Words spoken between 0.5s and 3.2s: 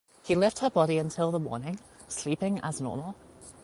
her body until the morning, sleeping as normal.